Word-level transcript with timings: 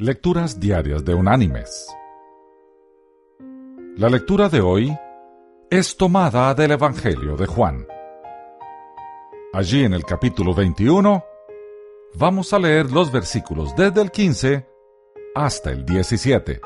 Lecturas 0.00 0.58
Diarias 0.58 1.04
de 1.04 1.12
Unánimes. 1.12 1.94
La 3.98 4.08
lectura 4.08 4.48
de 4.48 4.62
hoy 4.62 4.98
es 5.68 5.94
tomada 5.94 6.54
del 6.54 6.70
Evangelio 6.70 7.36
de 7.36 7.44
Juan. 7.44 7.86
Allí 9.52 9.84
en 9.84 9.92
el 9.92 10.06
capítulo 10.06 10.54
21 10.54 11.22
vamos 12.14 12.54
a 12.54 12.58
leer 12.58 12.90
los 12.90 13.12
versículos 13.12 13.76
desde 13.76 14.00
el 14.00 14.10
15 14.10 14.66
hasta 15.34 15.70
el 15.70 15.84
17, 15.84 16.62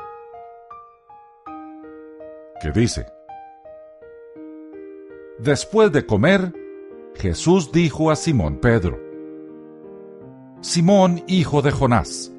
que 2.61 2.71
dice, 2.71 3.05
Después 5.39 5.91
de 5.91 6.05
comer, 6.05 6.53
Jesús 7.15 7.69
dijo 7.73 8.11
a 8.11 8.15
Simón 8.15 8.61
Pedro, 8.61 8.97
Simón, 10.61 11.21
hijo 11.27 11.61
de 11.61 11.71
Jonás, 11.71 12.31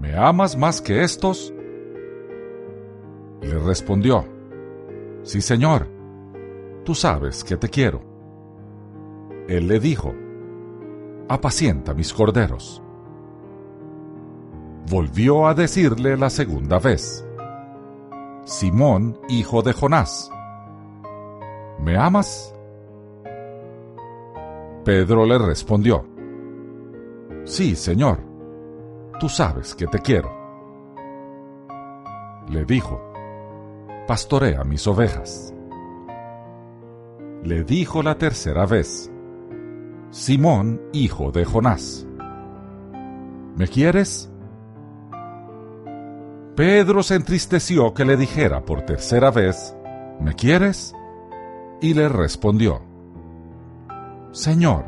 ¿me 0.00 0.16
amas 0.16 0.56
más 0.56 0.80
que 0.80 1.02
estos? 1.02 1.52
Le 3.40 3.58
respondió, 3.58 4.24
Sí, 5.22 5.40
Señor, 5.40 5.86
tú 6.84 6.94
sabes 6.94 7.44
que 7.44 7.56
te 7.56 7.68
quiero. 7.68 8.00
Él 9.48 9.68
le 9.68 9.80
dijo, 9.80 10.14
Apacienta 11.28 11.92
mis 11.92 12.12
corderos. 12.12 12.82
Volvió 14.90 15.46
a 15.46 15.54
decirle 15.54 16.16
la 16.16 16.30
segunda 16.30 16.78
vez, 16.78 17.26
Simón, 18.44 19.18
hijo 19.28 19.60
de 19.60 19.74
Jonás, 19.74 20.30
¿me 21.78 21.98
amas? 21.98 22.54
Pedro 24.84 25.26
le 25.26 25.36
respondió, 25.36 26.06
Sí, 27.44 27.76
Señor, 27.76 28.27
tú 29.18 29.28
sabes 29.28 29.74
que 29.74 29.86
te 29.86 29.98
quiero. 29.98 30.30
Le 32.48 32.64
dijo, 32.64 33.08
Pastorea 34.08 34.64
mis 34.64 34.86
ovejas. 34.86 35.52
Le 37.44 37.62
dijo 37.62 38.02
la 38.02 38.16
tercera 38.16 38.64
vez, 38.64 39.12
Simón, 40.10 40.80
hijo 40.94 41.30
de 41.30 41.44
Jonás, 41.44 42.06
¿me 43.54 43.68
quieres? 43.68 44.30
Pedro 46.56 47.02
se 47.02 47.16
entristeció 47.16 47.92
que 47.92 48.06
le 48.06 48.16
dijera 48.16 48.64
por 48.64 48.80
tercera 48.82 49.30
vez, 49.30 49.76
¿me 50.18 50.34
quieres? 50.34 50.94
Y 51.82 51.92
le 51.92 52.08
respondió, 52.08 52.80
Señor, 54.32 54.86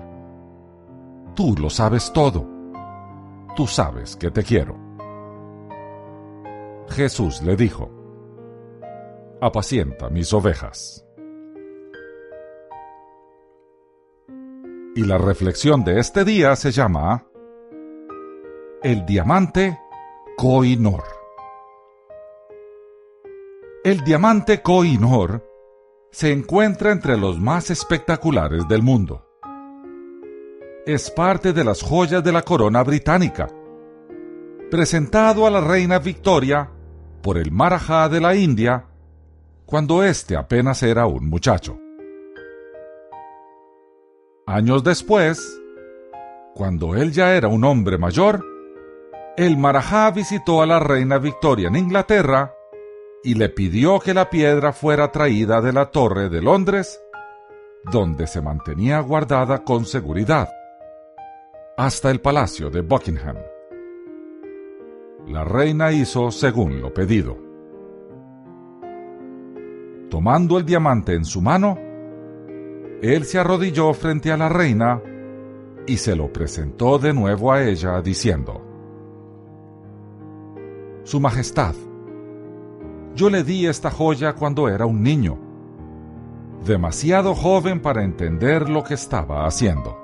tú 1.34 1.54
lo 1.60 1.68
sabes 1.68 2.10
todo, 2.14 2.59
tú 3.60 3.66
sabes 3.66 4.16
que 4.16 4.30
te 4.30 4.42
quiero. 4.42 4.74
Jesús 6.88 7.42
le 7.42 7.56
dijo, 7.56 7.90
apacienta 9.38 10.08
mis 10.08 10.32
ovejas. 10.32 11.06
Y 14.96 15.04
la 15.04 15.18
reflexión 15.18 15.84
de 15.84 16.00
este 16.00 16.24
día 16.24 16.56
se 16.56 16.70
llama 16.70 17.26
El 18.82 19.04
diamante 19.04 19.78
Koinor. 20.38 21.04
El 23.84 24.02
diamante 24.04 24.62
Koinor 24.62 25.46
se 26.10 26.32
encuentra 26.32 26.92
entre 26.92 27.18
los 27.18 27.38
más 27.38 27.68
espectaculares 27.68 28.66
del 28.68 28.82
mundo. 28.82 29.29
Es 30.86 31.10
parte 31.10 31.52
de 31.52 31.62
las 31.62 31.82
joyas 31.82 32.24
de 32.24 32.32
la 32.32 32.40
corona 32.40 32.82
británica, 32.82 33.48
presentado 34.70 35.46
a 35.46 35.50
la 35.50 35.60
reina 35.60 35.98
Victoria 35.98 36.70
por 37.22 37.36
el 37.36 37.52
Marajá 37.52 38.08
de 38.08 38.18
la 38.18 38.34
India 38.34 38.86
cuando 39.66 40.02
éste 40.02 40.36
apenas 40.36 40.82
era 40.82 41.06
un 41.06 41.28
muchacho. 41.28 41.78
Años 44.46 44.82
después, 44.82 45.60
cuando 46.54 46.96
él 46.96 47.12
ya 47.12 47.34
era 47.34 47.48
un 47.48 47.62
hombre 47.64 47.98
mayor, 47.98 48.42
el 49.36 49.58
Marajá 49.58 50.10
visitó 50.10 50.62
a 50.62 50.66
la 50.66 50.80
reina 50.80 51.18
Victoria 51.18 51.68
en 51.68 51.76
Inglaterra 51.76 52.54
y 53.22 53.34
le 53.34 53.50
pidió 53.50 54.00
que 54.00 54.14
la 54.14 54.30
piedra 54.30 54.72
fuera 54.72 55.12
traída 55.12 55.60
de 55.60 55.74
la 55.74 55.90
Torre 55.90 56.30
de 56.30 56.40
Londres, 56.40 57.00
donde 57.92 58.26
se 58.26 58.40
mantenía 58.40 58.98
guardada 59.00 59.62
con 59.62 59.84
seguridad, 59.84 60.48
hasta 61.80 62.10
el 62.10 62.20
Palacio 62.20 62.68
de 62.68 62.82
Buckingham. 62.82 63.36
La 65.28 65.44
reina 65.44 65.90
hizo 65.90 66.30
según 66.30 66.82
lo 66.82 66.92
pedido. 66.92 67.38
Tomando 70.10 70.58
el 70.58 70.66
diamante 70.66 71.14
en 71.14 71.24
su 71.24 71.40
mano, 71.40 71.78
él 73.00 73.24
se 73.24 73.38
arrodilló 73.38 73.94
frente 73.94 74.30
a 74.30 74.36
la 74.36 74.50
reina 74.50 75.00
y 75.86 75.96
se 75.96 76.14
lo 76.14 76.30
presentó 76.30 76.98
de 76.98 77.14
nuevo 77.14 77.50
a 77.50 77.62
ella, 77.62 78.02
diciendo, 78.02 78.60
Su 81.04 81.18
Majestad, 81.18 81.74
yo 83.14 83.30
le 83.30 83.42
di 83.42 83.66
esta 83.66 83.90
joya 83.90 84.34
cuando 84.34 84.68
era 84.68 84.84
un 84.84 85.02
niño, 85.02 85.38
demasiado 86.62 87.34
joven 87.34 87.80
para 87.80 88.04
entender 88.04 88.68
lo 88.68 88.84
que 88.84 88.92
estaba 88.92 89.46
haciendo. 89.46 89.99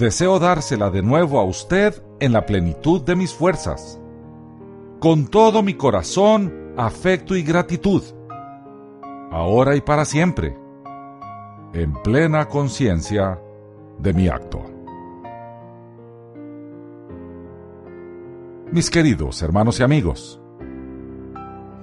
Deseo 0.00 0.38
dársela 0.38 0.88
de 0.88 1.02
nuevo 1.02 1.38
a 1.38 1.44
usted 1.44 2.02
en 2.20 2.32
la 2.32 2.46
plenitud 2.46 3.02
de 3.02 3.14
mis 3.14 3.34
fuerzas, 3.34 4.00
con 4.98 5.26
todo 5.26 5.62
mi 5.62 5.74
corazón, 5.74 6.72
afecto 6.78 7.36
y 7.36 7.42
gratitud, 7.42 8.02
ahora 9.30 9.76
y 9.76 9.82
para 9.82 10.06
siempre, 10.06 10.56
en 11.74 11.92
plena 12.02 12.48
conciencia 12.48 13.38
de 13.98 14.14
mi 14.14 14.28
acto. 14.28 14.64
Mis 18.72 18.88
queridos 18.88 19.42
hermanos 19.42 19.80
y 19.80 19.82
amigos, 19.82 20.40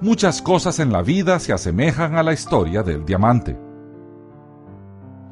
muchas 0.00 0.42
cosas 0.42 0.80
en 0.80 0.90
la 0.90 1.02
vida 1.02 1.38
se 1.38 1.52
asemejan 1.52 2.16
a 2.16 2.24
la 2.24 2.32
historia 2.32 2.82
del 2.82 3.04
diamante. 3.04 3.67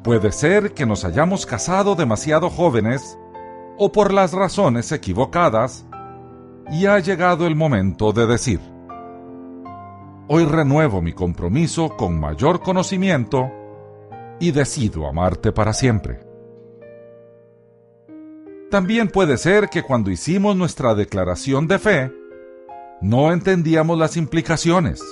Puede 0.07 0.31
ser 0.31 0.73
que 0.73 0.85
nos 0.85 1.03
hayamos 1.03 1.45
casado 1.45 1.93
demasiado 1.93 2.49
jóvenes 2.49 3.19
o 3.77 3.91
por 3.91 4.13
las 4.13 4.31
razones 4.31 4.93
equivocadas 4.93 5.85
y 6.71 6.85
ha 6.85 6.97
llegado 6.99 7.45
el 7.45 7.57
momento 7.57 8.13
de 8.13 8.25
decir, 8.25 8.61
hoy 10.29 10.45
renuevo 10.45 11.01
mi 11.01 11.11
compromiso 11.11 11.89
con 11.97 12.17
mayor 12.17 12.61
conocimiento 12.61 13.51
y 14.39 14.51
decido 14.51 15.09
amarte 15.09 15.51
para 15.51 15.73
siempre. 15.73 16.21
También 18.71 19.09
puede 19.09 19.37
ser 19.37 19.67
que 19.67 19.83
cuando 19.83 20.09
hicimos 20.09 20.55
nuestra 20.55 20.95
declaración 20.95 21.67
de 21.67 21.79
fe, 21.79 22.11
no 23.01 23.33
entendíamos 23.33 23.97
las 23.97 24.15
implicaciones. 24.15 25.03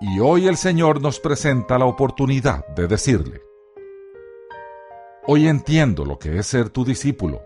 Y 0.00 0.20
hoy 0.20 0.46
el 0.46 0.56
Señor 0.56 1.02
nos 1.02 1.20
presenta 1.20 1.76
la 1.76 1.84
oportunidad 1.84 2.66
de 2.68 2.86
decirle, 2.86 3.47
hoy 5.30 5.46
entiendo 5.46 6.06
lo 6.06 6.18
que 6.18 6.38
es 6.38 6.46
ser 6.46 6.70
tu 6.70 6.86
discípulo. 6.86 7.42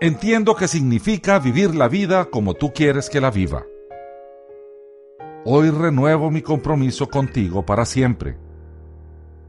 Entiendo 0.00 0.54
que 0.54 0.68
significa 0.68 1.40
vivir 1.40 1.74
la 1.74 1.88
vida 1.88 2.26
como 2.26 2.54
tú 2.54 2.72
quieres 2.72 3.10
que 3.10 3.20
la 3.20 3.32
viva. 3.32 3.66
Hoy 5.44 5.70
renuevo 5.70 6.30
mi 6.30 6.42
compromiso 6.42 7.08
contigo 7.08 7.66
para 7.66 7.84
siempre, 7.84 8.38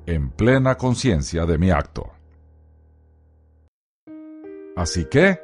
en 0.08 0.32
plena 0.32 0.80
conciencia 0.80 1.46
de 1.46 1.60
mi 1.60 1.70
acto. 1.70 2.10
Así 4.76 5.06
que, 5.06 5.40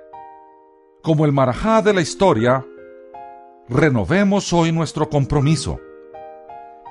como 1.03 1.25
el 1.25 1.31
marajá 1.31 1.83
de 1.83 1.93
la 1.93 2.01
historia, 2.01 2.65
renovemos 3.69 4.51
hoy 4.51 4.71
nuestro 4.71 5.09
compromiso 5.09 5.79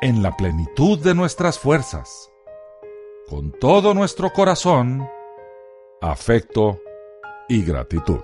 en 0.00 0.22
la 0.22 0.36
plenitud 0.36 1.00
de 1.00 1.14
nuestras 1.14 1.58
fuerzas, 1.58 2.30
con 3.28 3.50
todo 3.52 3.92
nuestro 3.92 4.32
corazón, 4.32 5.08
afecto 6.00 6.80
y 7.48 7.64
gratitud. 7.64 8.22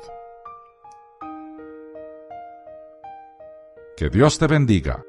Que 3.97 4.09
Dios 4.09 4.39
te 4.39 4.47
bendiga 4.47 5.05